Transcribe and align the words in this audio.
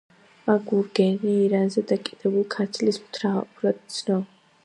მან 0.45 0.61
გურგენი 0.69 1.33
ირანზე 1.41 1.83
დაკიდებულ 1.91 2.47
ქართლის 2.55 2.99
მთავრად 3.05 3.87
ცნო. 3.99 4.21